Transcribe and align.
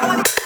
Bye. 0.00 0.43